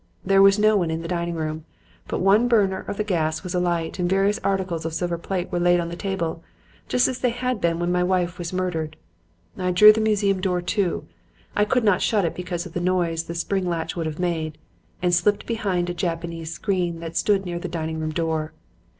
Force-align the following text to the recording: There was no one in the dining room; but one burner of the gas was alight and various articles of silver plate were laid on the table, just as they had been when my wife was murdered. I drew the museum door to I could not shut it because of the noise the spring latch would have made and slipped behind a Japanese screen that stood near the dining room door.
There 0.25 0.41
was 0.41 0.57
no 0.57 0.75
one 0.77 0.89
in 0.89 1.03
the 1.03 1.07
dining 1.07 1.35
room; 1.35 1.63
but 2.07 2.21
one 2.21 2.47
burner 2.47 2.79
of 2.87 2.97
the 2.97 3.03
gas 3.03 3.43
was 3.43 3.53
alight 3.53 3.99
and 3.99 4.09
various 4.09 4.39
articles 4.43 4.83
of 4.83 4.95
silver 4.95 5.19
plate 5.19 5.51
were 5.51 5.59
laid 5.59 5.79
on 5.79 5.89
the 5.89 5.95
table, 5.95 6.41
just 6.87 7.07
as 7.07 7.19
they 7.19 7.29
had 7.29 7.61
been 7.61 7.77
when 7.77 7.91
my 7.91 8.01
wife 8.01 8.39
was 8.39 8.51
murdered. 8.51 8.97
I 9.59 9.69
drew 9.69 9.93
the 9.93 10.01
museum 10.01 10.41
door 10.41 10.59
to 10.59 11.05
I 11.55 11.65
could 11.65 11.83
not 11.83 12.01
shut 12.01 12.25
it 12.25 12.33
because 12.33 12.65
of 12.65 12.73
the 12.73 12.79
noise 12.81 13.25
the 13.25 13.35
spring 13.35 13.69
latch 13.69 13.95
would 13.95 14.07
have 14.07 14.17
made 14.17 14.57
and 15.03 15.13
slipped 15.13 15.45
behind 15.45 15.87
a 15.87 15.93
Japanese 15.93 16.51
screen 16.51 16.99
that 17.01 17.15
stood 17.15 17.45
near 17.45 17.59
the 17.59 17.67
dining 17.67 17.99
room 17.99 18.11
door. 18.11 18.53